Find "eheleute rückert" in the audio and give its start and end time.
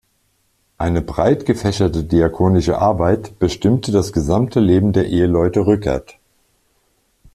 5.07-6.15